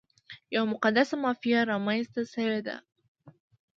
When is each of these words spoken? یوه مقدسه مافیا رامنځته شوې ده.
یوه 0.55 0.67
مقدسه 0.73 1.15
مافیا 1.23 1.59
رامنځته 1.71 2.21
شوې 2.33 2.61
ده. 2.67 2.75